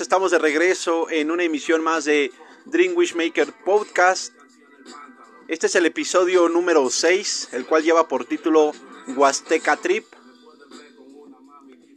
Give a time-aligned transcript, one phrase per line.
[0.00, 2.30] Estamos de regreso en una emisión más de
[2.66, 4.34] Dream Wishmaker Podcast.
[5.48, 8.72] Este es el episodio número 6, el cual lleva por título
[9.16, 10.04] Huasteca Trip.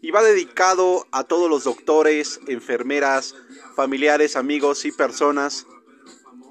[0.01, 3.35] Y va dedicado a todos los doctores, enfermeras,
[3.75, 5.67] familiares, amigos y personas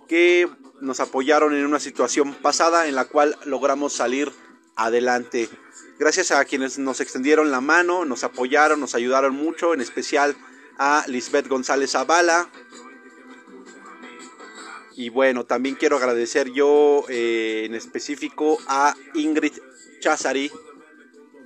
[0.07, 0.51] que
[0.83, 4.31] nos apoyaron en una situación pasada en la cual logramos salir
[4.77, 5.49] adelante.
[5.99, 10.37] Gracias a quienes nos extendieron la mano, nos apoyaron, nos ayudaron mucho, en especial
[10.79, 12.49] a Lisbeth González Zavala.
[14.97, 19.53] Y bueno, también quiero agradecer yo eh, en específico a Ingrid
[20.01, 20.51] Chazari,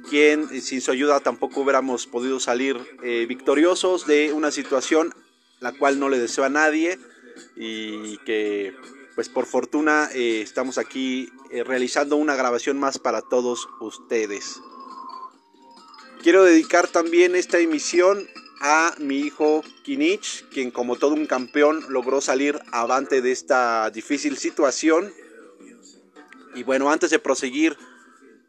[0.09, 5.15] quien eh, sin su ayuda tampoco hubiéramos podido salir eh, victoriosos de una situación
[5.61, 6.99] la cual no le deseo a nadie
[7.57, 8.75] y que
[9.15, 14.63] pues por fortuna estamos aquí eh, realizando una grabación más para todos ustedes.
[16.23, 18.27] Quiero dedicar también esta emisión
[18.63, 24.39] a mi hijo Kinich, quien como todo un campeón logró salir avante de esta difícil
[24.39, 25.13] situación.
[26.55, 27.77] Y bueno, antes de proseguir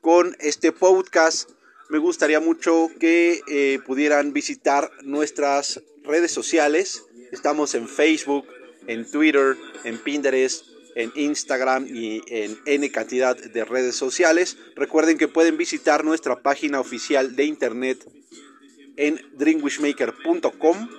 [0.01, 1.49] con este podcast,
[1.89, 7.05] me gustaría mucho que eh, pudieran visitar nuestras redes sociales.
[7.31, 8.45] Estamos en Facebook,
[8.85, 14.57] en Twitter, en Pinterest, en Instagram y en N cantidad de redes sociales.
[14.75, 18.07] Recuerden que pueden visitar nuestra página oficial de internet
[18.97, 20.89] en dreamwishmaker.com.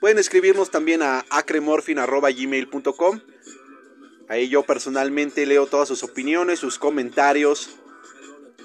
[0.00, 3.20] Pueden escribirnos también a acremorfin.gmail.com.
[4.28, 7.70] Ahí yo personalmente leo todas sus opiniones, sus comentarios.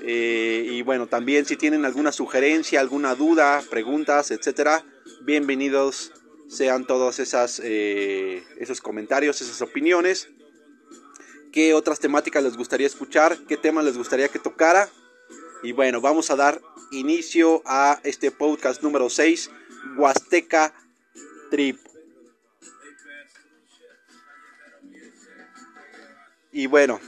[0.02, 4.84] Eh, y bueno, también si tienen alguna sugerencia, alguna duda, preguntas, etcétera,
[5.22, 6.12] bienvenidos
[6.52, 10.30] sean todos esas, eh, esos comentarios, esas opiniones.
[11.54, 13.38] ¿Qué otras temáticas les gustaría escuchar?
[13.48, 14.90] ¿Qué temas les gustaría que tocara?
[15.64, 16.60] Y bueno, vamos a dar
[16.92, 19.52] inicio a este podcast número 6,
[19.96, 20.74] Huasteca
[21.52, 21.78] Trip.
[26.52, 27.00] Y bueno,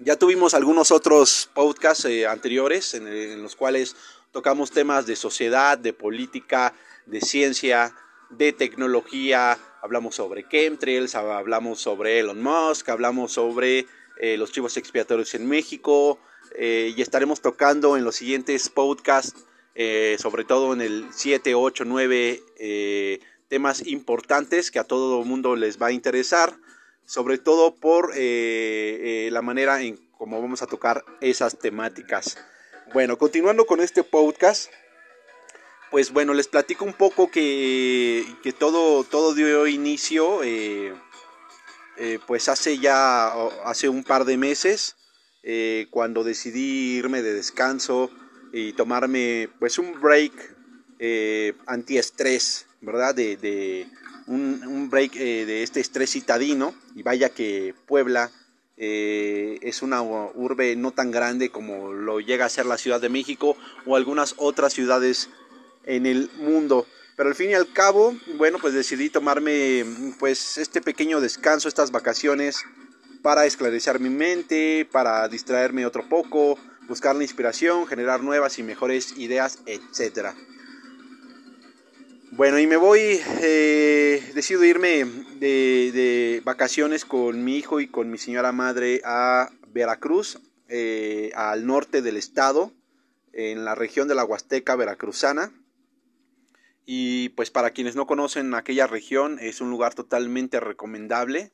[0.00, 3.94] ya tuvimos algunos otros podcasts eh, anteriores en los cuales
[4.32, 6.74] tocamos temas de sociedad, de política,
[7.06, 7.94] de ciencia,
[8.28, 13.86] de tecnología, hablamos sobre chemtrails, hablamos sobre Elon Musk, hablamos sobre
[14.18, 16.18] eh, los chivos expiatorios en México
[16.54, 21.84] eh, y estaremos tocando en los siguientes podcasts, eh, sobre todo en el 7, 8,
[21.84, 26.56] 9 temas importantes que a todo el mundo les va a interesar,
[27.04, 32.38] sobre todo por la manera en cómo vamos a tocar esas temáticas.
[32.92, 34.70] Bueno, continuando con este podcast,
[35.90, 38.24] pues bueno, les platico un poco que,
[38.58, 40.94] todo, todo dio inicio, eh,
[41.96, 43.28] eh, pues hace ya,
[43.64, 44.95] hace un par de meses,
[45.48, 48.10] eh, cuando decidí irme de descanso
[48.52, 50.32] y tomarme pues un break
[51.66, 53.14] antiestrés, ¿verdad?
[53.14, 53.86] De,
[54.26, 58.32] un, break de este estrés citadino, y vaya que Puebla
[58.76, 63.56] es una urbe no tan grande como lo llega a ser la Ciudad de México
[63.84, 65.28] o algunas otras ciudades
[65.84, 66.86] en el mundo.
[67.16, 69.84] Pero al fin y al cabo, bueno, pues decidí tomarme
[70.18, 72.64] pues este pequeño descanso, estas vacaciones
[73.26, 76.56] para esclarecer mi mente, para distraerme otro poco,
[76.86, 80.36] buscar la inspiración, generar nuevas y mejores ideas, etcétera.
[82.30, 85.04] Bueno, y me voy, eh, decido irme
[85.40, 90.38] de, vacaciones con mi hijo y con mi señora madre a Veracruz,
[90.68, 92.70] eh, al norte del estado,
[93.32, 95.52] en la región de la Huasteca veracruzana.
[96.84, 101.50] Y pues para quienes no conocen aquella región, es un lugar totalmente recomendable.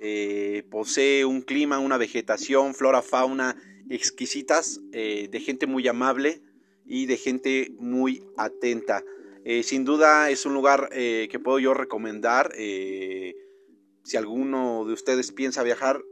[0.00, 3.56] Eh, posee un clima, una vegetación, flora, fauna
[3.90, 6.42] exquisitas, eh, de gente muy amable
[6.84, 9.02] y de gente muy atenta.
[9.44, 12.52] Eh, sin duda es un lugar que puedo yo recomendar.
[12.54, 16.02] si alguno de ustedes piensa viajar,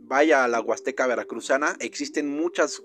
[0.00, 1.76] vaya a la Huasteca Veracruzana.
[1.80, 2.82] Existen muchos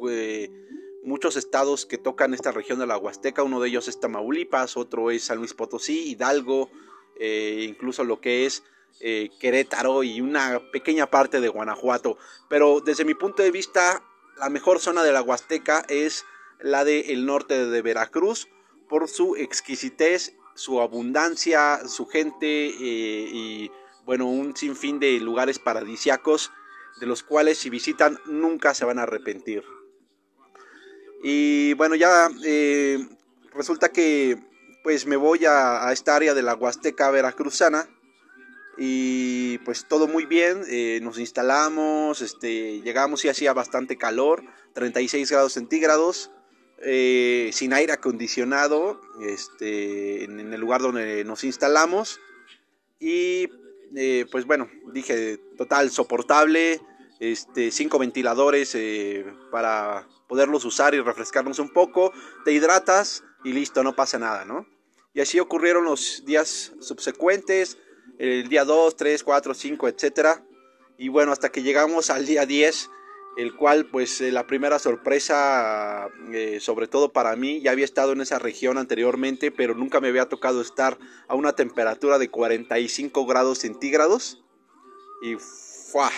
[1.36, 5.24] estados que tocan esta región de la Huasteca, uno de ellos es Tamaulipas, otro es
[5.24, 6.70] San Luis Potosí, Hidalgo,
[7.20, 8.64] incluso lo que es
[9.00, 12.18] eh, Querétaro y una pequeña parte de Guanajuato.
[12.50, 14.04] Pero desde mi punto de vista,
[14.38, 16.26] la mejor zona de la Huasteca es
[16.60, 18.48] la del norte de Veracruz,
[18.90, 23.72] por su exquisitez, su abundancia, su gente eh, y
[24.06, 26.52] bueno, un sinfín de lugares paradisiacos
[27.00, 29.64] de los cuales si visitan nunca se van a arrepentir.
[31.24, 33.00] Y bueno, ya eh,
[33.54, 34.38] resulta que
[34.84, 37.88] pues me voy a, esta área de la Huasteca Veracruzana
[38.78, 45.30] y pues todo muy bien, eh, nos instalamos, este, llegamos y hacía bastante calor, 36
[45.30, 46.32] grados centígrados,
[46.84, 52.20] eh, sin aire acondicionado este, en, el lugar donde nos instalamos.
[53.00, 53.50] Y
[53.96, 56.82] eh, pues bueno, dije, total, soportable,
[57.20, 62.14] este, cinco ventiladores eh, para poderlos usar y refrescarnos un poco,
[62.46, 64.66] te hidratas y listo, no pasa nada, ¿no?
[65.14, 67.78] Y así ocurrieron los días subsecuentes,
[68.20, 70.44] el día 2, 3, 4, 5, etcétera.
[70.98, 72.90] Y bueno, hasta que llegamos al día 10,
[73.38, 78.12] el cual pues eh, la primera sorpresa, eh, sobre todo para mí, ya había estado
[78.12, 83.26] en esa región anteriormente, pero nunca me había tocado estar a una temperatura de 45
[83.26, 84.44] grados centígrados.
[85.24, 86.12] Y ¡fua!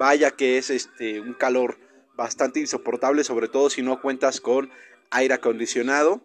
[0.00, 1.76] vaya que es este, un calor
[2.16, 4.70] bastante insoportable, sobre todo si no cuentas con
[5.10, 6.22] aire acondicionado.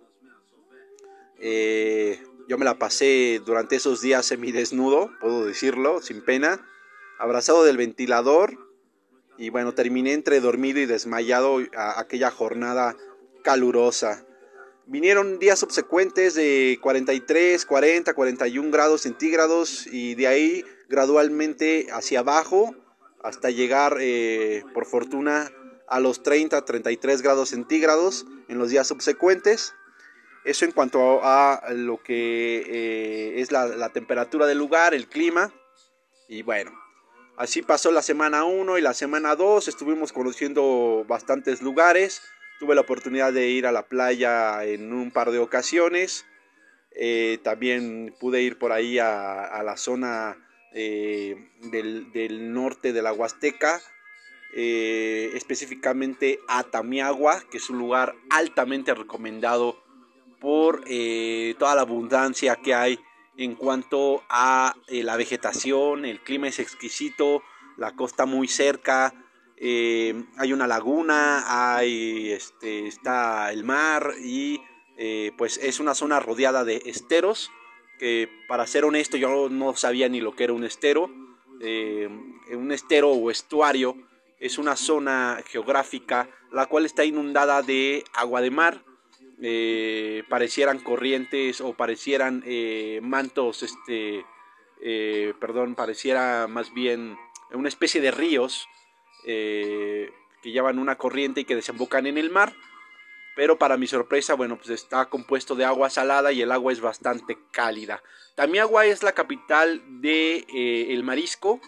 [1.39, 6.67] Eh, yo me la pasé durante esos días semidesnudo, puedo decirlo, sin pena,
[7.17, 8.57] abrazado del ventilador
[9.37, 12.95] y bueno, terminé entre dormido y desmayado a aquella jornada
[13.43, 14.25] calurosa.
[14.87, 22.75] Vinieron días subsecuentes de 43, 40, 41 grados centígrados y de ahí gradualmente hacia abajo
[23.23, 25.51] hasta llegar eh, por fortuna
[25.87, 29.73] a los 30, 33 grados centígrados en los días subsecuentes.
[30.45, 35.51] Eso en cuanto a lo que eh, es la, temperatura del lugar, el clima.
[36.29, 36.71] Y bueno,
[37.37, 42.21] Así pasó la semana 1 y la semana 2, estuvimos conociendo bastantes lugares,
[42.61, 46.25] tuve la oportunidad de ir a la playa en un par de ocasiones,
[46.91, 50.37] eh, también pude ir por ahí a, la zona
[50.71, 53.81] eh, del, norte de la Huasteca,
[54.53, 59.84] específicamente a Tamiagua, que es un lugar altamente recomendado
[60.39, 60.83] por
[61.57, 62.99] toda la abundancia que hay
[63.37, 67.43] en cuanto a eh, la vegetación, el clima es exquisito,
[67.77, 69.13] la costa muy cerca,
[69.57, 74.61] eh, hay una laguna, hay, este, está el mar y
[74.97, 77.51] eh, pues es una zona rodeada de esteros,
[77.99, 81.09] que para ser honesto yo no sabía ni lo que era un estero.
[82.51, 83.95] un estero o estuario
[84.39, 88.83] es una zona geográfica la cual está inundada de agua de mar,
[89.41, 94.25] eh, parecieran corrientes o parecieran eh, mantos, este,
[94.81, 97.17] eh, perdón, pareciera más bien
[97.51, 98.67] una especie de ríos
[99.25, 100.11] que
[100.43, 102.53] llevan una corriente y que desembocan en el mar.
[103.35, 106.79] Pero para mi sorpresa, bueno, pues está compuesto de agua salada y el agua es
[106.79, 108.03] bastante cálida.
[108.35, 110.45] Tamiagua es la capital de
[110.89, 111.59] el marisco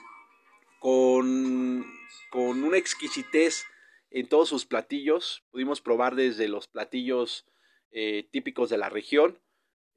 [0.80, 1.84] con,
[2.30, 3.66] con una exquisitez
[4.12, 5.44] en todos sus platillos.
[5.52, 7.48] Pudimos probar desde los platillos
[7.92, 9.40] eh, típicos de la región,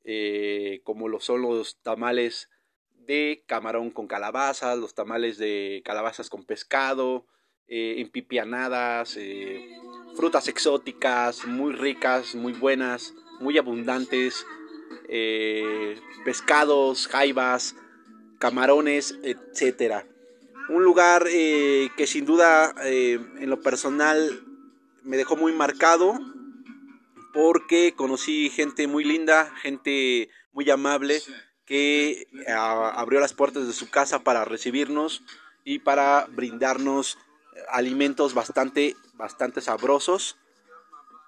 [0.05, 2.49] eh, como lo son los tamales
[3.07, 7.27] de camarón con calabazas, los tamales de calabazas con pescado,
[7.67, 9.19] eh, empipianadas,
[10.17, 14.47] frutas exóticas muy ricas, muy buenas, muy abundantes,
[16.25, 17.77] pescados, jaivas,
[18.39, 20.07] camarones, etcétera.
[20.69, 24.45] Un lugar que sin duda en lo personal
[25.03, 26.19] me dejó muy marcado
[27.33, 31.21] porque conocí gente muy linda, gente muy amable
[31.65, 35.23] que abrió las puertas de su casa para recibirnos
[35.65, 37.19] y para brindarnos
[37.69, 40.37] alimentos bastante, bastante sabrosos.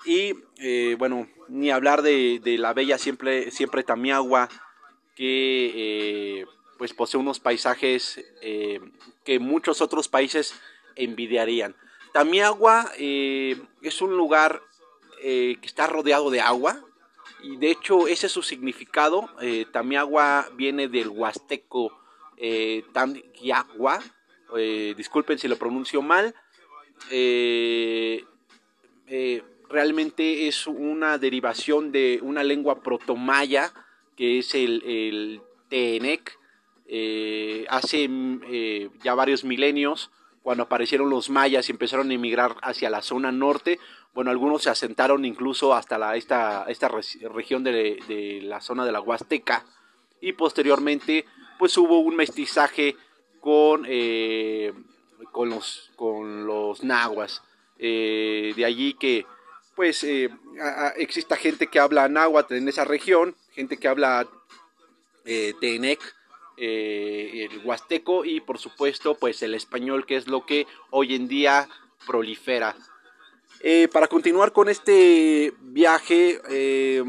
[0.04, 4.48] Y eh, bueno, ni hablar de, la bella siempre, siempre Tamiagua,
[5.14, 6.46] que eh,
[6.78, 8.80] pues posee unos paisajes eh,
[9.24, 10.54] que muchos otros países
[10.96, 11.76] envidiarían.
[12.12, 14.60] Tamiagua es un lugar
[15.22, 16.84] eh, que está rodeado de agua.
[17.42, 19.28] Y de hecho ese es su significado.
[19.40, 21.98] Eh, Tamiagua viene del huasteco
[22.36, 22.84] eh,
[24.56, 26.34] eh, disculpen si lo pronuncio mal.
[29.68, 33.72] realmente es una derivación de una lengua protomaya
[34.16, 36.38] que es el, el Tenec.
[37.68, 38.08] hace
[39.02, 40.10] ya varios milenios,
[40.42, 43.78] cuando aparecieron los mayas y empezaron a emigrar hacia la zona norte,
[44.14, 49.00] bueno, algunos se asentaron incluso hasta la, esta, esta región de, la zona de la
[49.00, 49.64] Huasteca
[50.20, 51.24] y posteriormente
[51.58, 52.96] pues hubo un mestizaje
[53.40, 54.72] con, eh,
[55.30, 57.42] con, los, con los nahuas.
[57.78, 59.26] Eh, de allí que
[59.74, 60.30] pues eh,
[60.96, 64.28] exista gente que habla náhuatl en esa región, gente que habla
[66.56, 71.28] eh, el huasteco y por supuesto pues el español que es lo que hoy en
[71.28, 71.68] día
[72.06, 72.76] prolifera.
[73.64, 77.04] Eh, para continuar con este viaje, eh,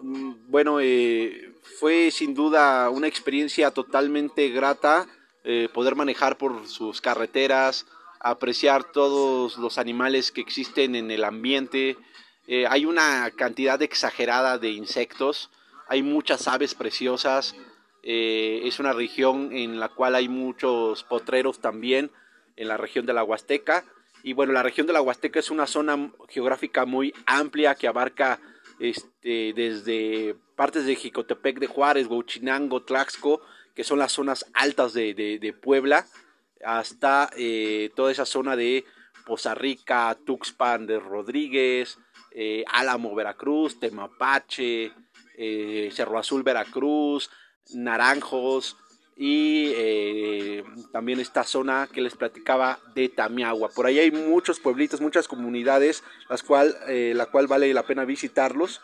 [0.00, 5.06] bueno, eh, fue sin duda una experiencia totalmente grata
[5.72, 7.86] poder manejar por sus carreteras,
[8.18, 11.96] apreciar todos los animales que existen en el ambiente,
[12.68, 15.50] hay una cantidad exagerada de insectos,
[15.86, 17.54] hay muchas aves preciosas,
[18.08, 22.12] eh, es una región en la cual hay muchos potreros también,
[22.54, 23.84] en la región de la Huasteca.
[24.22, 28.38] Y bueno, la región de la Huasteca es una zona geográfica muy amplia que abarca
[28.78, 33.40] este, desde partes de Jicotepec de Juárez, Huachinango, Tlaxco,
[33.74, 36.06] que son las zonas altas de, Puebla,
[36.64, 38.84] hasta eh, toda esa zona de
[39.26, 41.98] Poza Rica, Tuxpan de Rodríguez,
[42.30, 44.92] eh, Álamo, Veracruz, Temapache,
[45.36, 47.30] eh, Cerro Azul, Veracruz,
[47.74, 48.76] Naranjos
[49.16, 53.70] y eh, también esta zona que les platicaba de Tamiagua.
[53.70, 58.82] Por ahí hay muchos pueblitos, muchas comunidades, las cual, la cual vale la pena visitarlos.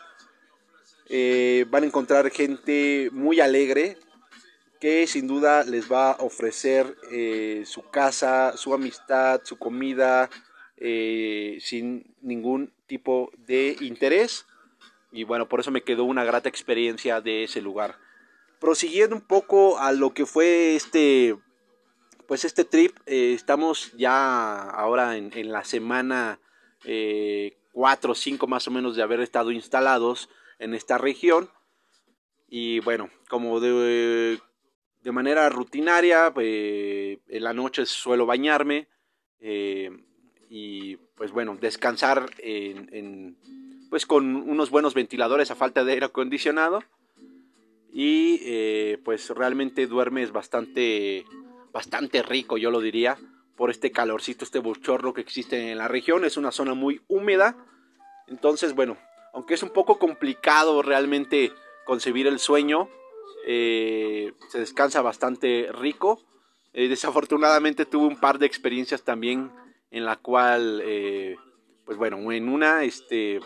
[1.07, 3.97] van a encontrar gente muy alegre
[4.79, 6.97] que sin duda les va a ofrecer
[7.65, 10.31] su casa, su amistad, su comida,
[10.79, 14.45] sin ningún tipo de interés.
[15.11, 17.97] Y bueno, por eso me quedó una grata experiencia de ese lugar.
[18.63, 21.35] Prosiguiendo un poco a lo que fue este,
[22.29, 26.39] pues este trip, eh, estamos ya ahora en, la semana
[26.79, 30.29] 4 eh, o 5 más o menos de haber estado instalados
[30.59, 31.49] en esta región.
[32.47, 34.39] Y bueno, como de,
[35.01, 38.87] de manera rutinaria, pues, en la noche suelo bañarme.
[39.41, 39.91] Eh,
[40.49, 42.27] y pues bueno, descansar
[43.89, 46.81] pues con unos buenos ventiladores a falta de aire acondicionado
[47.93, 51.25] y eh, pues realmente duermes bastante
[51.71, 53.17] bastante rico yo lo diría
[53.55, 56.25] por este calorcito este bochorno que existe en la región.
[56.25, 57.55] Es una zona muy húmeda.
[58.27, 58.97] Entonces bueno
[59.31, 61.51] aunque es un poco complicado realmente
[61.85, 62.89] concebir el sueño
[63.45, 66.19] eh, se descansa bastante rico.
[66.73, 69.51] Eh, desafortunadamente tuve un par de experiencias también
[69.91, 70.81] en la cual,
[71.85, 73.39] pues bueno, en una, este,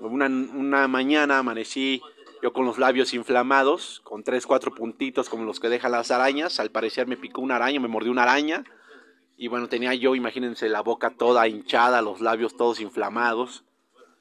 [0.00, 2.02] una, una, mañana amanecí
[2.52, 6.60] con los labios inflamados, con tres, cuatro puntitos como los que dejan las arañas.
[6.60, 8.64] Al parecer me picó una araña, me mordió una araña.
[9.36, 13.64] Y bueno, tenía yo, imagínense, la boca toda hinchada, los labios todos inflamados.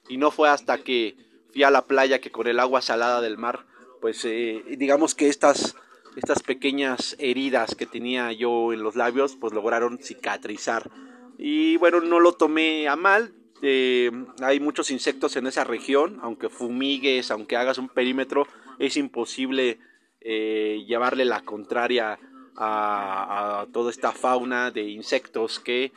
[0.10, 1.17] Y no fue hasta que
[1.51, 3.65] fui a la playa que con el agua salada del mar,
[4.00, 5.75] pues eh, digamos que estas,
[6.15, 10.89] estas pequeñas heridas que tenía yo en los labios, pues lograron cicatrizar.
[11.38, 13.34] Y bueno, no lo tomé a mal.
[13.62, 14.12] Eh,
[14.42, 18.48] hay muchos insectos en esa región, aunque fumigues, aunque hagas un perímetro,
[18.80, 19.80] es imposible
[20.22, 22.20] eh, llevarle la contraria
[22.56, 25.92] a, toda esta fauna de insectos que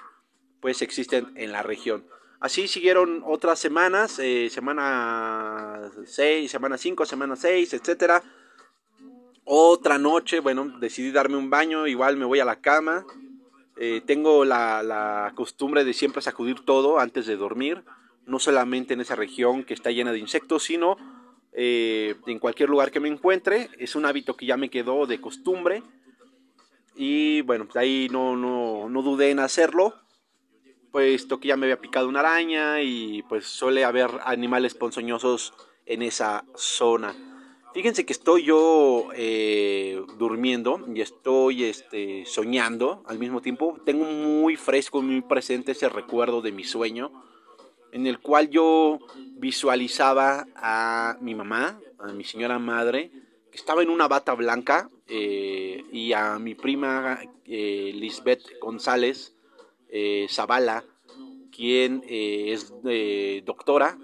[0.61, 2.05] pues existen en la región.
[2.38, 8.23] Así siguieron otras semanas, eh, semana 6, semana 5, semana 6, etcétera.
[9.45, 13.05] Otra noche, bueno, decidí darme un baño, igual me voy a la cama,
[13.82, 17.82] eh, tengo la, costumbre de siempre sacudir todo antes de dormir,
[18.26, 20.99] no solamente en esa región que está llena de insectos, sino
[21.54, 23.70] eh, en cualquier lugar que me encuentre.
[23.78, 25.82] Es un hábito que ya me quedó de costumbre.
[26.94, 29.94] Y bueno, pues ahí no, no, no dudé en hacerlo,
[30.92, 35.54] puesto que ya me había picado una araña y pues suele haber animales ponzoñosos
[35.87, 37.29] en esa zona.
[37.73, 43.79] Fíjense que estoy yo eh, durmiendo y estoy este, soñando al mismo tiempo.
[43.85, 47.12] Tengo muy fresco, muy presente ese recuerdo de mi sueño,
[47.93, 48.99] en el cual yo
[49.37, 53.12] visualizaba a mi mamá, a mi señora madre,
[53.53, 59.37] que estaba en una bata blanca, eh, y a mi prima eh, Lisbeth González
[60.29, 60.85] Zavala,
[61.53, 62.73] quien es
[63.45, 63.97] doctora.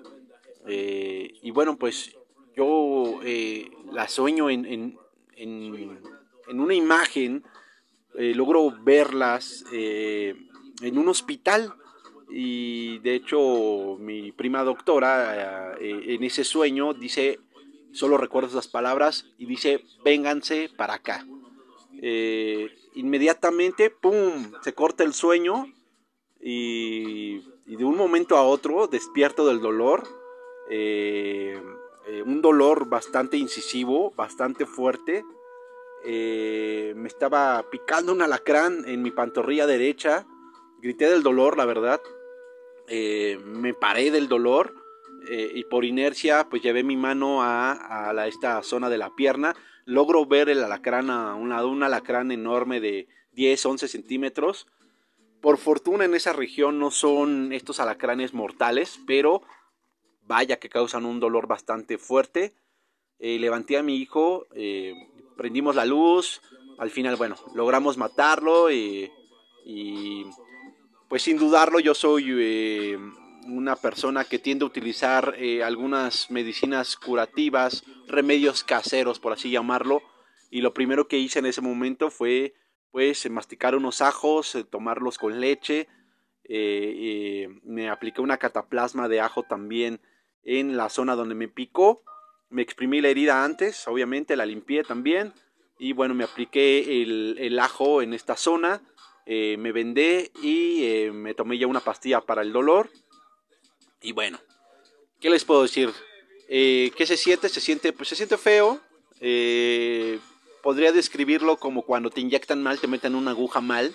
[0.69, 2.17] y bueno, pues
[2.57, 4.99] yo eh, la sueño en,
[6.49, 7.45] una imagen,
[8.15, 10.35] eh, logro verlas eh,
[10.81, 11.75] en un hospital
[12.31, 17.39] y de hecho mi prima doctora en ese sueño dice,
[17.93, 21.27] solo recuerdo esas palabras y dice, vénganse para acá.
[22.95, 25.67] inmediatamente, ¡pum!, se corta el sueño
[26.41, 30.05] y, de un momento a otro despierto del dolor.
[30.71, 31.61] Eh,
[32.25, 35.25] un dolor bastante incisivo, bastante fuerte.
[36.05, 40.27] Eh, me estaba picando un alacrán en mi pantorrilla derecha.
[40.81, 42.01] Grité del dolor, la verdad.
[42.89, 44.75] Eh, me paré del dolor
[45.29, 49.57] y por inercia pues llevé mi mano a, esta zona de la pierna.
[49.85, 54.69] Logro ver el alacrán a un lado, un alacrán enorme de 10, 11 centímetros.
[55.41, 59.43] Por fortuna en esa región no son estos alacranes mortales, pero
[60.27, 62.55] vaya que causan un dolor bastante fuerte.
[63.19, 64.95] Eh, levanté a mi hijo, eh,
[65.37, 66.43] prendimos la luz,
[66.79, 69.11] al final, bueno, logramos matarlo y,
[71.09, 72.99] pues sin dudarlo yo soy eh,
[73.47, 80.03] una persona que tiende a utilizar eh, algunas medicinas curativas, remedios caseros, por así llamarlo.
[80.51, 82.55] Y lo primero que hice en ese momento fue
[82.91, 85.89] pues masticar unos ajos, eh, tomarlos con leche.
[86.49, 90.01] me apliqué una cataplasma de ajo también
[90.47, 92.03] en la zona donde me picó.
[92.49, 95.35] Me exprimí la herida antes, obviamente, la limpié también.
[95.79, 98.81] Y bueno, me apliqué el, ajo en esta zona
[99.27, 102.89] eh, me vendé y eh, me tomé ya una pastilla para el dolor.
[104.01, 104.39] Y bueno,
[105.21, 105.93] ¿qué les puedo decir?
[106.49, 107.49] Eh, ¿Qué se siente?
[107.49, 108.81] Se siente, pues se siente feo.
[110.63, 113.93] podría describirlo como cuando te inyectan mal, te meten una aguja mal.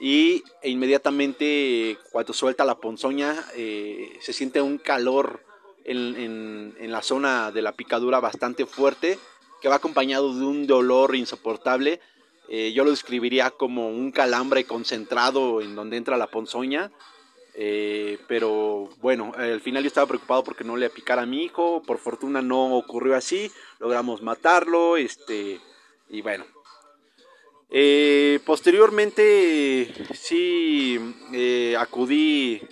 [0.00, 5.44] Y inmediatamente cuando suelta la ponzoña se siente un calor
[5.84, 9.18] en, en la zona de la picadura bastante fuerte
[9.60, 12.00] que va acompañado de un dolor insoportable
[12.48, 16.90] eh, yo lo describiría como un calambre concentrado en donde entra la ponzoña.
[17.54, 21.82] Eh, pero bueno, al final yo estaba preocupado porque no le picara a mi hijo.
[21.82, 23.52] Por fortuna no ocurrió así.
[23.78, 24.96] Logramos matarlo.
[24.96, 25.60] Este,
[26.08, 26.44] y bueno.
[27.70, 30.98] Eh, posteriormente sí
[31.78, 32.62] acudí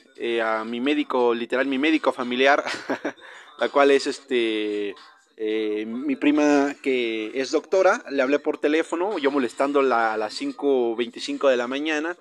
[0.43, 2.65] a mi médico, literal mi médico familiar,
[3.59, 4.95] la cual es este
[5.39, 11.51] eh, mi prima que es doctora, le hablé por teléfono, yo molestándola a las 5.25
[11.51, 12.17] de la mañana.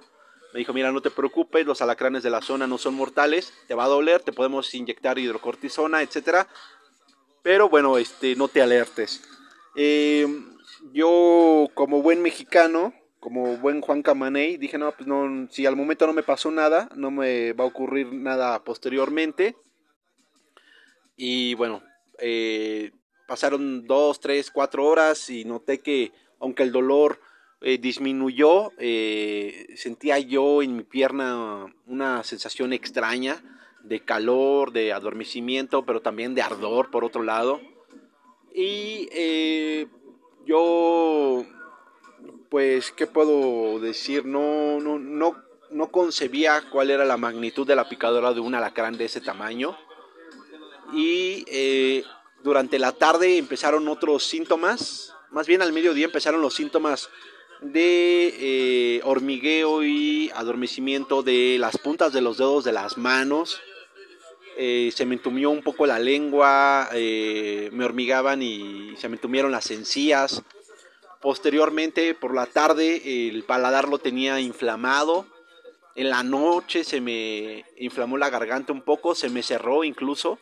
[0.54, 3.74] Me dijo, mira, no te preocupes, los alacranes de la zona no son mortales, te
[3.74, 6.48] va a doler, te podemos inyectar hidrocortisona, etcétera.
[7.42, 9.22] Pero bueno, este, no te alertes.
[9.76, 10.28] Eh,
[10.94, 16.06] yo, como buen mexicano, como buen Juan Camaney, dije, no, pues no, si al momento
[16.06, 19.56] no me pasó nada, no me va a ocurrir nada posteriormente.
[21.18, 21.82] Y bueno,
[22.20, 22.92] eh,
[23.28, 27.20] pasaron dos, tres, cuatro horas y noté que aunque el dolor
[27.62, 33.42] eh, disminuyó, eh, sentía yo en mi pierna una sensación extraña
[33.84, 37.60] de calor, de adormecimiento, pero también de ardor por otro lado.
[38.54, 39.10] Y
[40.46, 41.46] yo,
[42.50, 44.26] pues, ¿qué puedo decir?
[44.26, 48.98] No, no, no, no concebía cuál era la magnitud de la picadura de un alacrán
[48.98, 49.78] de ese tamaño.
[50.94, 51.46] Y
[52.44, 57.10] durante la tarde empezaron otros síntomas, más bien al mediodía empezaron los síntomas
[57.60, 63.60] de eh, hormigueo y adormecimiento de las puntas de los dedos de las manos.
[64.58, 69.52] Eh, se me entumió un poco la lengua, eh, me hormigaban y se me entumieron
[69.52, 70.44] las encías.
[71.22, 75.26] Posteriormente, por la tarde, el paladar lo tenía inflamado.
[75.96, 80.40] En la noche se me inflamó la garganta un poco, se me cerró incluso.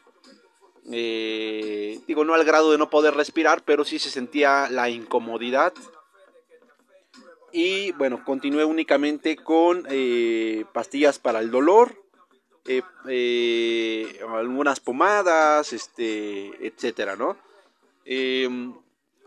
[0.92, 5.74] Eh, digo, no al grado de no poder respirar, pero sí se sentía la incomodidad.
[7.52, 12.03] Y bueno, continué únicamente con eh, pastillas para el dolor,
[12.66, 17.38] eh, algunas pomadas, este, etcétera, ¿no?
[18.06, 18.74] Em,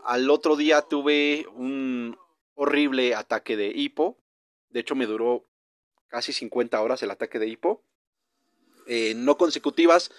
[0.05, 2.17] al otro día tuve un
[2.55, 4.17] horrible ataque de hipo.
[4.69, 5.45] De hecho, me duró
[6.07, 7.81] casi 50 horas el ataque de hipo.
[9.15, 10.11] no consecutivas,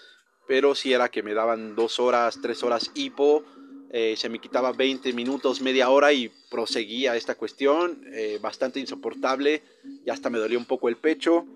[0.47, 3.45] pero si era que me daban dos horas, tres horas hipo,
[3.91, 9.63] eh, se me quitaba 20 minutos, media hora y proseguía esta cuestión, eh, bastante insoportable,
[10.05, 11.47] ya hasta me dolía un poco el pecho.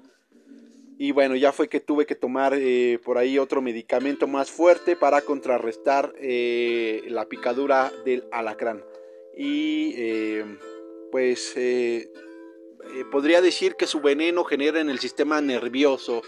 [1.03, 4.95] Y bueno, ya fue que tuve que tomar eh, por ahí otro medicamento más fuerte
[4.95, 8.85] para contrarrestar la picadura del alacrán.
[9.37, 9.95] Y
[11.11, 11.57] pues
[13.11, 16.23] podría decir que su veneno genera en el sistema nervioso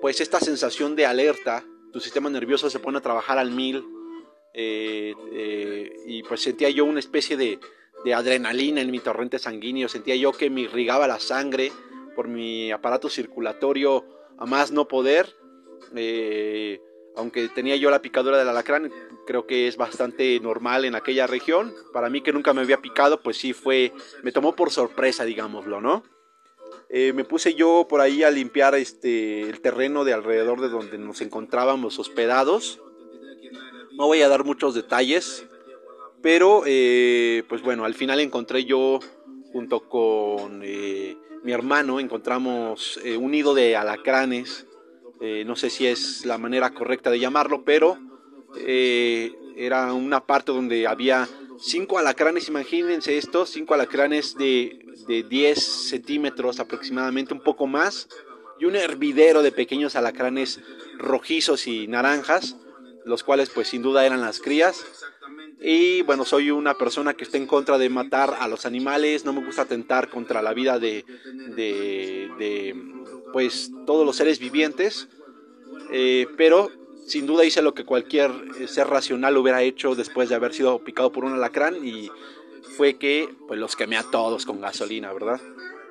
[0.00, 3.84] pues esta sensación de alerta tu sistema nervioso se pone a trabajar al mil.
[4.54, 7.58] Eh, eh, y pues sentía yo una especie de,
[8.14, 11.72] adrenalina en mi torrente sanguíneo, sentía yo que me irrigaba la sangre
[12.18, 14.04] por mi aparato circulatorio
[14.38, 15.36] a más no poder.
[15.94, 16.80] Eh,
[17.14, 18.90] aunque tenía yo la picadura del alacrán,
[19.24, 21.72] creo que es bastante normal en aquella región.
[21.92, 23.92] Para mí que nunca me había picado, pues sí fue,
[24.24, 26.02] me tomó por sorpresa, digámoslo, ¿no?
[26.88, 30.98] Eh, me puse yo por ahí a limpiar este, el terreno de alrededor de donde
[30.98, 32.80] nos encontrábamos hospedados.
[33.92, 35.46] No voy a dar muchos detalles,
[36.20, 38.98] pero eh, pues bueno, al final encontré yo
[39.52, 40.64] junto con
[41.44, 44.66] mi hermano, encontramos un nido de alacranes.
[45.20, 47.98] no sé si es la manera correcta de llamarlo, pero
[49.56, 56.60] era una parte donde había cinco alacranes, imagínense esto, cinco alacranes de, de 10 centímetros
[56.60, 58.08] aproximadamente, un poco más,
[58.58, 60.60] y un hervidero de pequeños alacranes
[60.98, 62.56] rojizos y naranjas,
[63.04, 64.84] los cuales pues sin duda eran las crías.
[65.60, 69.32] Y bueno, soy una persona que está en contra de matar a los animales, no
[69.32, 71.04] me gusta atentar contra la vida de,
[71.56, 72.74] de,
[73.32, 75.08] pues todos los seres vivientes,
[76.36, 76.70] pero
[77.06, 78.30] sin duda hice lo que cualquier
[78.68, 82.08] ser racional hubiera hecho después de haber sido picado por un alacrán y
[82.76, 85.40] fue que pues los quemé a todos con gasolina, ¿verdad?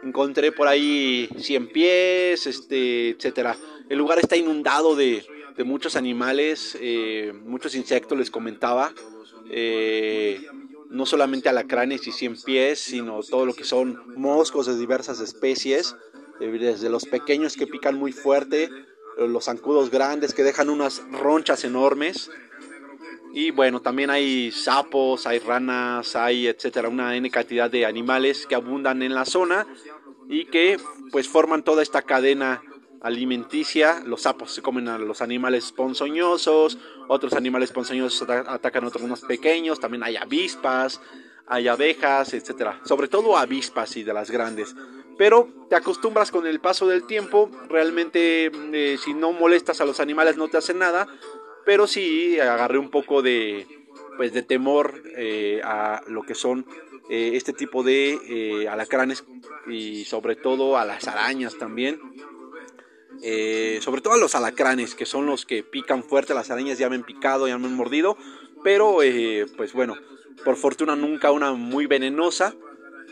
[0.04, 3.58] Encontré por ahí 100 pies, este, etcétera.
[3.90, 5.26] El lugar está inundado de,
[5.58, 8.94] de muchos animales, eh, muchos insectos, les comentaba.
[9.50, 10.46] Eh,
[10.90, 15.96] no solamente alacranes y cien pies, sino todo lo que son moscos de diversas especies,
[16.40, 18.70] eh, desde los pequeños que pican muy fuerte,
[19.18, 22.30] los zancudos grandes que dejan unas ronchas enormes.
[23.34, 28.56] Y bueno, también hay sapos, hay ranas, hay etcétera, una N cantidad de animales que
[28.56, 29.68] abundan en la zona
[30.30, 30.78] y que
[31.12, 32.62] pues forman toda esta cadena
[33.02, 34.02] alimenticia.
[34.06, 39.80] Los sapos se comen a los animales ponzoñosos, otros animales ponzoñosos atacan otros más pequeños,
[39.80, 41.02] también hay avispas,
[41.48, 42.80] hay abejas, etcétera.
[42.84, 44.76] Sobre todo avispas y de las grandes.
[45.18, 50.00] Pero te acostumbras con el paso del tiempo, realmente eh, si no molestas a los
[50.00, 51.08] animales no te hacen nada,
[51.66, 53.66] pero sí agarré un poco de,
[54.16, 56.66] pues, de temor eh, a lo que son
[57.10, 59.26] eh, este tipo de alacranes
[59.66, 62.00] y sobre todo a las arañas también.
[63.22, 66.90] Eh, sobre todo a los alacranes, que son los que pican fuerte, las arañas ya
[66.90, 68.18] me han picado, ya me han mordido,
[68.64, 69.96] pero eh, pues bueno,
[70.46, 72.54] por fortuna nunca una muy venenosa,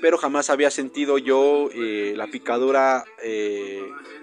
[0.02, 3.06] pero jamás había sentido yo eh, la picadura,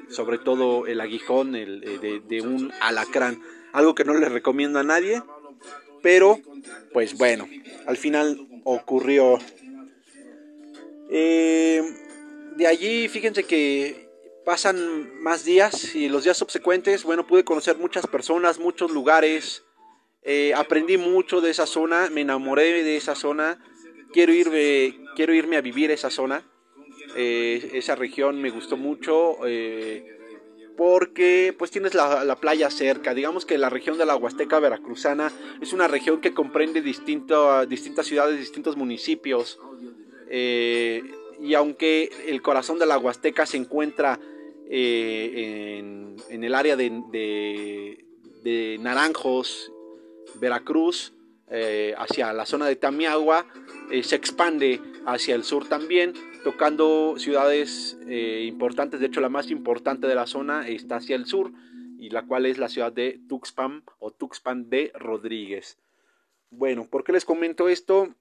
[0.08, 5.22] sobre todo el aguijón de, de, un alacrán, algo que no le recomiendo a nadie,
[6.02, 6.38] pero
[6.92, 7.48] pues bueno,
[7.86, 9.38] al final ocurrió.
[11.08, 14.11] de allí, fíjense que
[14.44, 19.64] pasan más días y los días subsecuentes, bueno, pude conocer muchas personas, muchos lugares,
[20.22, 23.58] eh, aprendí mucho de esa zona, me enamoré de esa zona,
[24.12, 26.44] quiero, irme, quiero irme a vivir esa zona,
[27.16, 30.18] eh, esa región me gustó mucho eh,
[30.76, 35.72] porque pues tienes la, playa cerca, digamos que la región de la Huasteca Veracruzana es
[35.72, 39.58] una región que comprende distinto, distintas ciudades, distintos municipios,
[40.30, 44.18] y aunque el corazón de la Huasteca se encuentra
[44.74, 45.76] eh,
[46.30, 48.06] en, el área de,
[48.80, 49.70] Naranjos,
[50.40, 51.12] Veracruz,
[51.50, 53.44] eh, hacia la zona de Tamiagua,
[53.90, 58.98] eh, se expande hacia el sur también, tocando ciudades importantes.
[59.00, 61.52] De hecho, la más importante de la zona está hacia el sur,
[61.98, 65.76] y la cual es la ciudad de Tuxpan o Tuxpan de Rodríguez.
[66.50, 68.14] Bueno, ¿por qué les comento esto?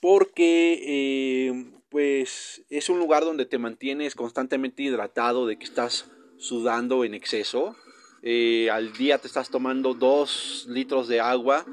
[0.00, 7.14] Porque pues es un lugar donde te mantienes constantemente hidratado, de que estás sudando en
[7.14, 7.74] exceso.
[8.22, 11.64] Eh, al día te estás tomando dos litros de agua.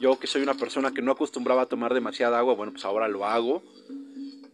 [0.00, 3.08] Yo que soy una persona que no acostumbraba a tomar demasiada agua, bueno, pues ahora
[3.08, 3.62] lo hago.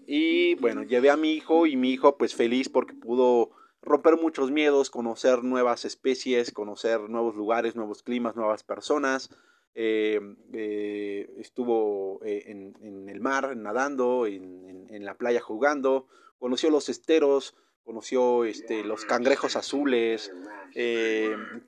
[0.06, 3.50] Y bueno, llevé a mi hijo y mi hijo pues feliz porque pudo
[3.82, 9.30] romper muchos miedos, conocer nuevas especies, conocer nuevos lugares, nuevos climas, nuevas personas.
[9.74, 10.18] Eh,
[10.54, 17.54] eh, estuvo eh, en, el mar nadando, en, la playa jugando, conoció los esteros,
[17.84, 20.32] conoció este, los cangrejos azules,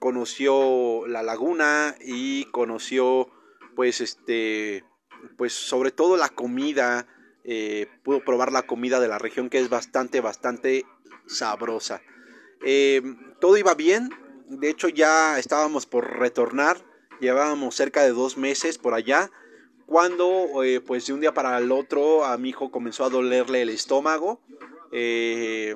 [0.00, 3.28] conoció la laguna y conoció
[3.76, 4.84] pues este
[5.36, 7.06] pues sobre todo la comida
[8.02, 10.84] pudo probar la comida de la región que es bastante bastante
[11.26, 12.02] sabrosa.
[13.40, 14.10] Todo iba bien
[14.48, 16.89] de hecho ya estábamos por retornar
[17.20, 19.30] Llevábamos cerca de dos meses por allá
[19.90, 23.62] cuando eh, pues de un día para el otro a mi hijo comenzó a dolerle
[23.62, 24.40] el estómago,
[24.92, 25.74] eh,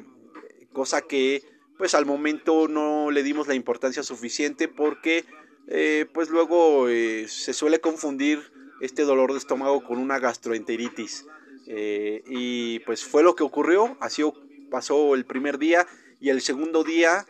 [0.72, 1.42] cosa que
[1.76, 5.24] pues al momento no le dimos la importancia suficiente porque
[5.66, 6.87] eh, pues luego
[7.26, 11.26] se suele confundir este dolor de estómago con una gastroenteritis
[11.66, 14.22] y pues fue lo que ocurrió, así
[14.70, 15.88] pasó el primer día
[16.20, 17.26] y el segundo día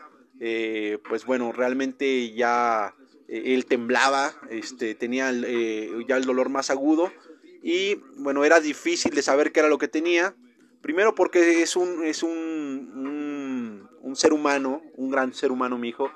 [1.08, 2.94] pues bueno realmente ya
[3.28, 7.12] eh, él temblaba, este, tenía eh, ya el dolor más agudo
[7.62, 10.34] y bueno, era difícil de saber qué era lo que tenía.
[10.82, 16.10] Primero porque es un, es un, un, ser humano, un gran ser humano mi hijo.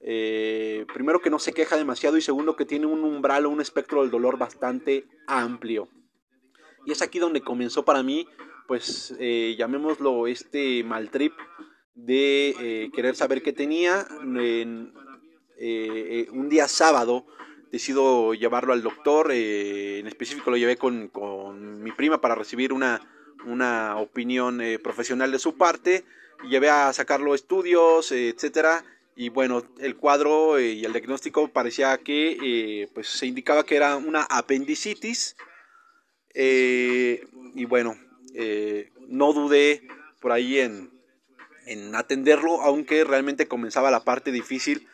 [0.00, 3.60] Eh, primero que no se queja demasiado y segundo que tiene un umbral o un
[3.60, 5.88] espectro del dolor bastante amplio.
[6.84, 8.26] Y es aquí donde comenzó para mí,
[8.66, 9.14] pues
[9.56, 11.34] llamémoslo este mal trip
[11.94, 14.04] de querer saber qué tenía.
[14.20, 14.92] En,
[15.60, 17.26] eh, eh, un día sábado
[17.72, 21.10] decido llevarlo al doctor, eh, en específico lo llevé con,
[21.82, 23.00] mi prima para recibir una,
[23.44, 26.04] una opinión profesional de su parte,
[26.48, 28.84] llevé a sacarlo estudios, etcétera,
[29.16, 34.22] y bueno, el cuadro y el diagnóstico parecía que pues se indicaba que era una
[34.22, 35.36] apendicitis,
[36.34, 37.98] y bueno,
[39.08, 39.88] no dudé
[40.20, 40.90] por ahí en,
[41.66, 44.86] en atenderlo, aunque realmente comenzaba la parte difícil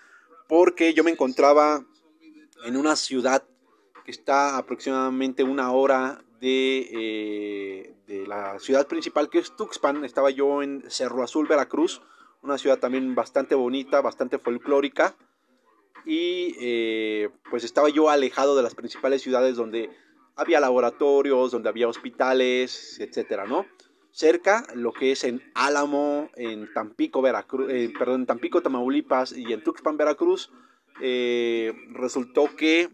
[0.48, 1.84] porque yo me encontraba
[2.64, 3.44] en una ciudad
[4.04, 10.04] que está aproximadamente una hora de, eh, de, la ciudad principal que es Tuxpan.
[10.04, 12.02] Estaba yo en Cerro Azul, Veracruz,
[12.42, 15.14] una ciudad también bastante bonita, bastante folclórica.
[16.04, 19.88] Y eh, pues estaba yo alejado de las principales ciudades donde
[20.36, 23.66] había laboratorios, donde había hospitales, etcétera, ¿no?
[24.14, 29.62] Cerca, lo que es en Álamo, en Tampico, Veracruz, eh, perdón, Tampico, Tamaulipas y en
[29.62, 30.50] Tuxpan, Veracruz,
[31.92, 32.90] resultó que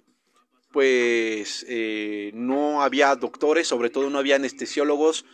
[0.72, 5.24] pues eh, no había doctores, sobre todo no había anestesiólogos,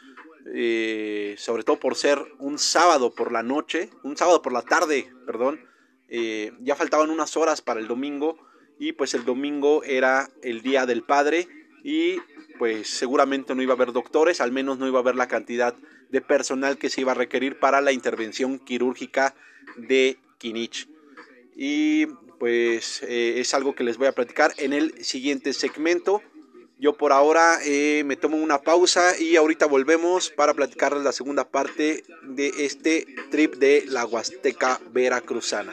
[0.54, 5.12] eh, sobre todo por ser un sábado por la noche, un sábado por la tarde,
[5.26, 5.60] perdón,
[6.08, 8.38] eh, ya faltaban unas horas para el domingo
[8.78, 11.48] y pues el domingo era el día del padre
[11.86, 12.20] y
[12.58, 15.72] pues seguramente no iba a haber doctores, al menos no iba a haber la cantidad
[16.10, 19.36] de personal que se iba a requerir para la intervención quirúrgica
[19.76, 20.88] de Kinich.
[21.54, 22.06] Y
[22.40, 26.22] pues eh, es algo que les voy a platicar en el siguiente segmento.
[26.76, 31.48] Yo por ahora eh, me tomo una pausa y ahorita volvemos para platicarles la segunda
[31.48, 35.72] parte de este trip de la Huasteca Veracruzana.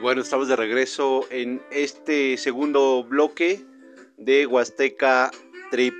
[0.00, 3.60] bueno, estamos de regreso en este segundo bloque
[4.16, 5.30] de Huasteca
[5.70, 5.94] Trip.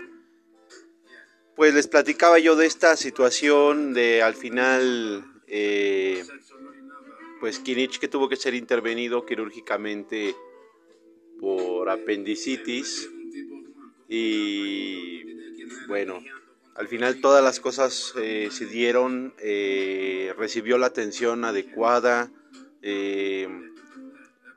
[1.55, 6.25] Pues les platicaba yo de esta situación de al final, eh,
[7.41, 10.35] pues Kinich que tuvo que ser intervenido quirúrgicamente
[11.39, 13.11] por apendicitis
[14.09, 15.25] y
[15.89, 16.21] bueno,
[16.75, 22.33] al final todas las cosas eh, se dieron, eh, recibió la atención adecuada,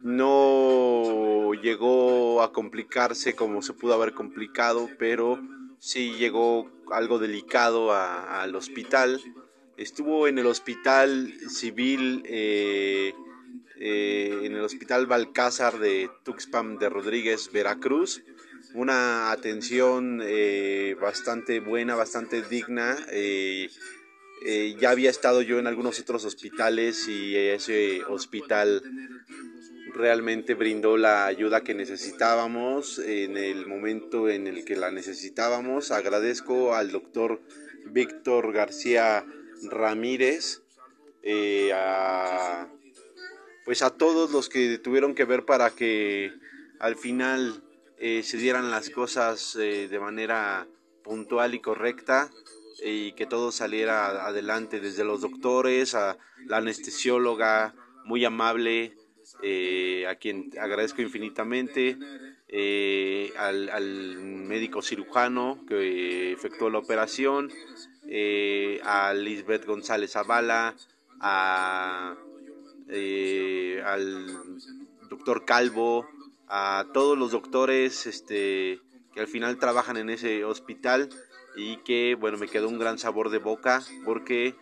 [0.03, 5.39] no llegó a complicarse como se pudo haber complicado, pero
[5.79, 9.21] sí llegó algo delicado al hospital.
[9.77, 13.13] Estuvo en el hospital civil, eh,
[13.79, 18.23] eh, en el hospital Balcázar de Tuxpan de Rodríguez, Veracruz.
[18.73, 22.97] Una atención eh, bastante buena, bastante digna.
[24.77, 28.83] ya había estado yo en algunos otros hospitales y ese hospital
[29.93, 35.91] realmente brindó la ayuda que necesitábamos en el momento en el que la necesitábamos.
[35.91, 37.41] Agradezco al doctor
[37.85, 39.25] Víctor García
[39.69, 40.61] Ramírez,
[41.21, 42.67] eh, a,
[43.65, 46.33] pues a todos los que tuvieron que ver para que
[46.79, 47.63] al final
[47.97, 50.67] eh, se dieran las cosas eh, de manera
[51.03, 52.29] puntual y correcta
[52.83, 57.75] y que todo saliera adelante, desde los doctores a la anestesióloga
[58.05, 58.97] muy amable,
[59.41, 61.97] eh, a quien agradezco infinitamente,
[62.47, 67.51] eh, al, médico cirujano que efectuó la operación,
[68.07, 70.75] eh, a Lisbeth González Zavala,
[71.19, 72.15] a,
[73.85, 74.27] al
[75.09, 76.07] doctor Calvo,
[76.47, 78.79] a todos los doctores este,
[79.13, 81.09] que al final trabajan en ese hospital
[81.55, 84.55] y que bueno me quedó un gran sabor de boca porque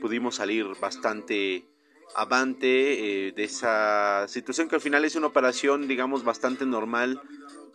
[0.00, 1.66] pudimos salir bastante
[2.14, 7.20] avante eh, de esa situación que al final es una operación digamos bastante normal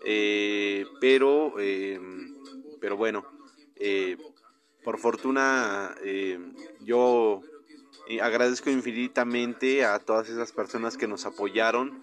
[0.04, 2.32] eh, pero em,
[2.80, 3.26] pero bueno
[3.76, 4.18] eh,
[4.84, 5.96] por fortuna
[6.84, 7.44] yo
[8.22, 12.02] agradezco infinitamente a todas esas personas que nos apoyaron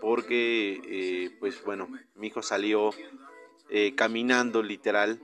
[0.00, 2.90] porque pues bueno mi hijo salió
[3.96, 5.20] caminando literal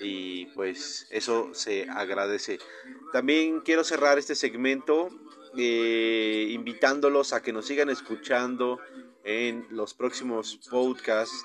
[0.00, 2.58] y pues eso se agradece.
[3.12, 5.10] También quiero cerrar este segmento
[5.58, 8.80] eh, invitándolos a que nos sigan escuchando
[9.22, 11.44] en los próximos podcasts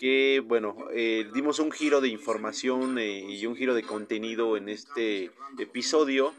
[0.00, 4.68] que bueno eh, dimos un giro de información eh, y un giro de contenido en
[4.68, 6.34] este episodio.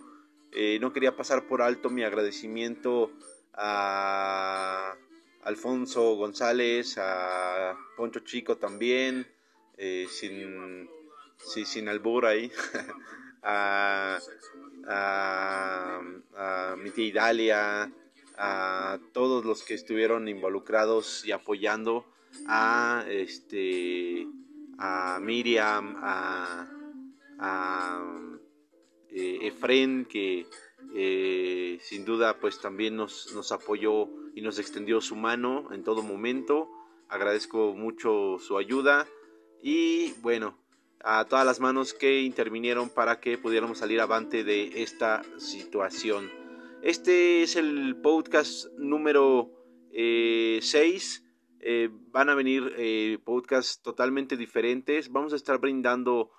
[0.81, 3.11] No quería pasar por alto mi agradecimiento
[3.53, 4.95] a,
[5.43, 9.27] Alfonso González, a Poncho Chico también,
[10.09, 10.89] sin,
[11.37, 12.51] sin albur ahí,
[14.87, 16.01] a,
[16.77, 17.91] mi tía Idalia,
[18.37, 22.05] a todos los que estuvieron involucrados y apoyando
[22.47, 24.27] a este
[24.77, 26.69] a Miriam, a,
[27.39, 28.03] a
[29.09, 30.45] eh, Efren que
[30.93, 36.03] eh, sin duda pues también nos, nos apoyó y nos extendió su mano en todo
[36.03, 36.69] momento.
[37.09, 39.07] Agradezco mucho su ayuda
[39.63, 40.57] y bueno,
[41.03, 46.31] a todas las manos que intervinieron para que pudiéramos salir avante de esta situación.
[46.81, 49.51] Este es el podcast número
[49.91, 49.93] 6.
[50.71, 51.23] Eh,
[51.59, 55.11] eh, van a venir eh, podcasts totalmente diferentes.
[55.11, 56.31] Vamos a estar brindando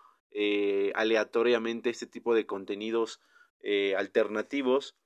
[0.94, 3.20] aleatoriamente este tipo de contenidos
[3.96, 4.96] alternativos.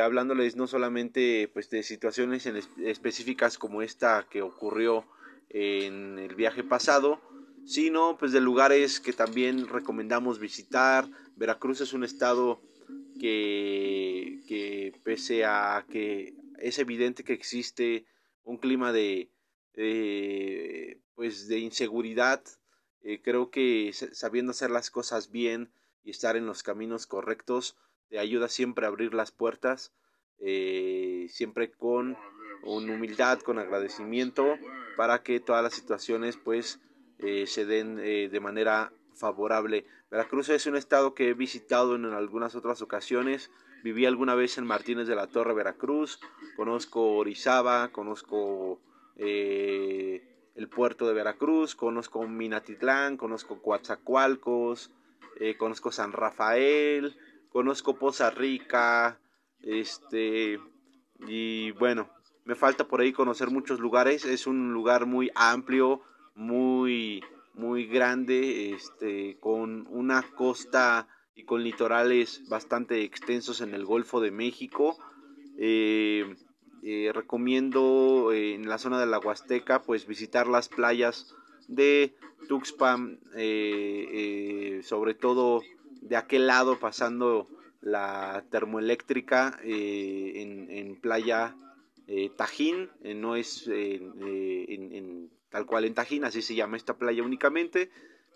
[0.00, 2.46] hablándoles no solamente pues, de situaciones
[2.82, 5.04] específicas como esta que ocurrió
[5.50, 7.20] en el viaje pasado,
[7.68, 11.06] sino pues de lugares que también recomendamos visitar.
[11.36, 12.62] Veracruz es un estado
[13.20, 18.06] que, que pese a que es evidente que existe
[18.42, 19.30] un clima de,
[21.14, 22.42] pues de inseguridad,
[23.02, 25.70] eh, creo que sabiendo hacer las cosas bien
[26.04, 27.76] y estar en los caminos correctos
[28.08, 29.92] te ayuda siempre a abrir las puertas,
[30.38, 32.16] eh, siempre con
[32.62, 34.56] humildad, con agradecimiento,
[34.96, 36.80] para que todas las situaciones pues
[37.18, 39.86] eh, se den eh, de manera favorable.
[40.10, 43.50] Veracruz es un estado que he visitado en algunas otras ocasiones.
[43.82, 46.20] Viví alguna vez en Martínez de la Torre, Veracruz.
[46.56, 48.80] Conozco Orizaba, conozco
[49.16, 54.90] eh, el puerto de Veracruz, conozco Minatitlán, conozco Coatzacoalcos,
[55.56, 57.16] conozco San Rafael,
[57.50, 59.20] conozco Poza Rica,
[59.62, 60.58] este,
[61.26, 62.10] y bueno,
[62.44, 64.24] me falta por ahí conocer muchos lugares.
[64.24, 66.02] Es un lugar muy amplio,
[66.38, 67.24] muy,
[67.54, 74.30] muy grande, este, con una costa y con litorales bastante extensos en el Golfo de
[74.30, 74.96] México.
[75.58, 76.36] Eh,
[76.84, 81.34] eh, recomiendo eh, en la zona de la Huasteca pues visitar las playas
[81.66, 82.14] de
[82.48, 83.18] Tuxpan,
[84.82, 85.62] sobre todo
[86.00, 87.48] de aquel lado pasando
[87.80, 91.56] la termoeléctrica en, en, playa
[92.36, 97.90] Tajín, no es en tal cual en Tajín, así se llama esta playa únicamente,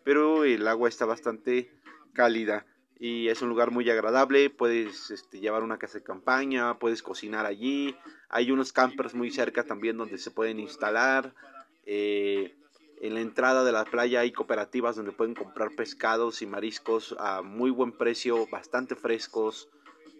[0.04, 1.70] pero el agua está bastante
[2.12, 2.66] cálida
[2.98, 7.46] y es un lugar muy agradable, puedes este, llevar una casa de campaña, puedes cocinar
[7.46, 7.96] allí,
[8.28, 11.34] hay unos campers muy cerca también donde se pueden instalar,
[11.84, 12.54] eh,
[13.00, 17.42] en la entrada de la playa hay cooperativas donde pueden comprar pescados y mariscos a
[17.42, 19.68] muy buen precio, bastante frescos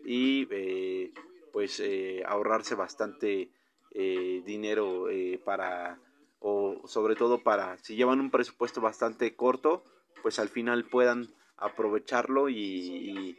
[0.05, 1.13] y eh,
[1.53, 3.51] pues eh, ahorrarse bastante
[3.95, 5.09] dinero
[5.45, 6.01] para
[6.43, 9.85] o sobre todo para si llevan un presupuesto bastante corto,
[10.23, 13.37] pues al final puedan aprovecharlo y,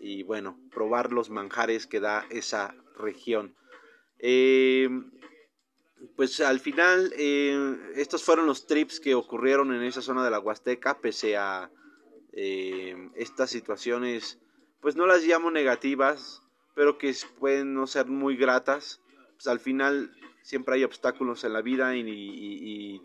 [0.00, 3.54] y, bueno, probar los manjares que da esa región.
[4.18, 4.88] Eh,
[6.16, 10.40] pues al final eh, estos fueron los trips que ocurrieron en esa zona de la
[10.40, 11.70] Huasteca, pese a
[12.32, 14.38] eh, estas situaciones,
[14.80, 16.42] pues no las llamo negativas,
[16.74, 19.00] pero que pueden no ser muy gratas.
[19.34, 20.12] Pues al final
[20.48, 23.02] siempre hay obstáculos en la vida y,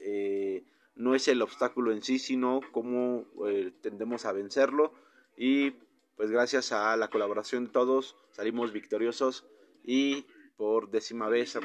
[0.00, 0.64] eh,
[0.96, 4.94] no es el obstáculo en sí, sino cómo eh, tendemos a vencerlo.
[5.36, 5.72] Y
[6.16, 9.44] pues gracias a la colaboración de todos salimos victoriosos
[9.84, 10.24] y
[10.56, 11.58] por décima vez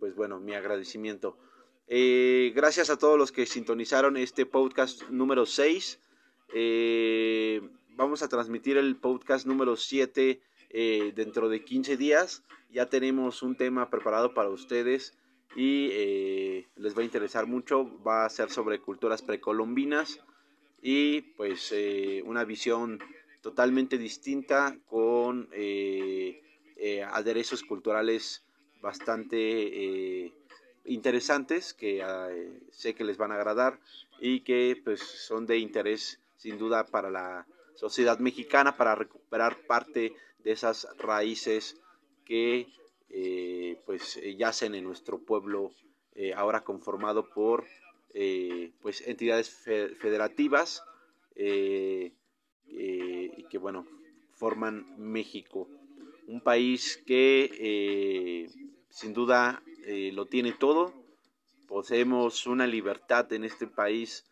[0.00, 1.38] pues bueno mi agradecimiento.
[1.86, 6.00] Eh, gracias a todos los que sintonizaron este podcast número 6
[7.90, 10.42] vamos a transmitir el podcast número 7
[11.14, 15.16] dentro de 15 días ya tenemos un tema preparado para ustedes
[15.56, 17.90] y eh, les va a interesar mucho.
[18.02, 20.20] Va a ser sobre culturas precolombinas
[20.82, 22.98] y pues eh, una visión
[23.40, 26.42] totalmente distinta con eh,
[27.10, 28.44] aderezos culturales
[28.82, 30.32] bastante
[30.84, 32.04] interesantes que
[32.70, 33.80] sé que les van a agradar
[34.20, 40.14] y que pues son de interés sin duda para la sociedad mexicana para recuperar parte
[40.46, 41.76] de esas raíces
[42.24, 42.68] que
[43.08, 45.72] eh, pues eh, yacen en nuestro pueblo
[46.14, 47.66] eh, ahora conformado por
[48.80, 50.82] pues entidades federativas
[51.34, 52.12] y
[53.50, 53.86] que bueno
[54.32, 55.68] forman México.
[56.26, 58.48] Un país que
[58.88, 59.62] sin duda
[60.12, 60.94] lo tiene todo.
[61.68, 64.24] Poseemos una libertad en este país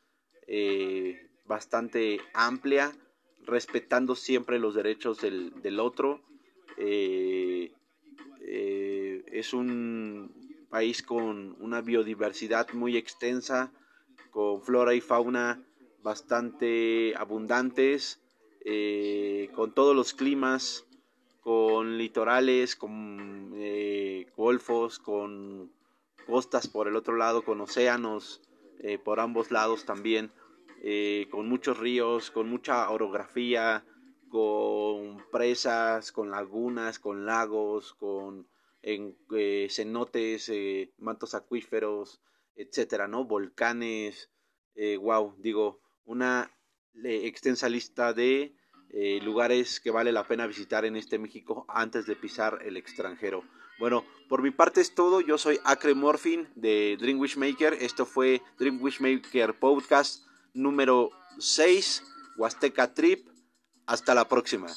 [1.44, 2.90] bastante amplia
[3.46, 6.20] respetando siempre los derechos del, del otro.
[6.76, 7.72] Eh,
[8.40, 13.72] es un país con una biodiversidad muy extensa,
[14.30, 15.62] con flora y fauna
[16.02, 18.20] bastante abundantes,
[18.64, 20.86] eh, con todos los climas,
[21.42, 25.70] con litorales, con eh, golfos, con
[26.26, 28.42] costas por el otro lado, con océanos
[28.80, 30.30] eh, por ambos lados también,
[31.30, 33.84] con muchos ríos, con mucha orografía,
[34.28, 38.48] con presas, con lagunas, con lagos, con
[39.70, 40.52] cenotes,
[40.98, 42.20] mantos acuíferos,
[42.54, 43.24] etcétera, ¿no?
[43.24, 44.30] Volcanes,
[45.00, 46.50] wow, digo, una
[47.02, 48.54] extensa lista de
[48.90, 53.42] eh, lugares que vale la pena visitar en este México antes de pisar el extranjero.
[53.80, 55.20] Bueno, por mi parte es todo.
[55.20, 57.74] Yo soy Acre Morphin de Dream Maker.
[57.80, 60.23] Esto fue Dream Maker Podcast
[60.54, 62.02] número 6,
[62.36, 63.28] Huasteca Trip.
[63.86, 64.68] Hasta la próxima.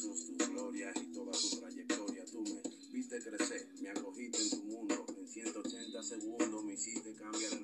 [0.00, 2.24] tus glorias y toda tu trayectoria.
[2.24, 2.62] Tú me
[2.92, 5.06] viste crecer, me acogiste en tu mundo.
[5.18, 7.60] En 180 segundos me hiciste cambiar el rumbo.